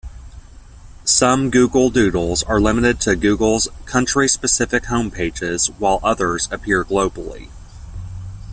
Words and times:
Some 1.05 1.51
Google 1.51 1.91
Doodles 1.91 2.41
are 2.41 2.59
limited 2.59 2.99
to 3.01 3.15
Google's 3.15 3.67
country-specific 3.85 4.85
home 4.85 5.11
pages 5.11 5.67
while 5.77 5.99
others 6.01 6.47
appear 6.51 6.83
globally. 6.83 7.49